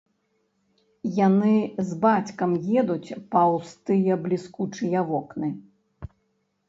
Яны 1.25 1.51
з 1.89 1.99
бацькам 2.07 2.51
едуць 2.83 3.15
паўз 3.35 3.67
тыя 3.91 4.13
бліскучыя 4.25 4.99
вокны. 5.11 5.49